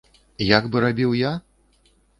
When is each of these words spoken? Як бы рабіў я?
Як 0.57 0.63
бы 0.71 0.81
рабіў 0.85 1.15
я? 1.21 1.31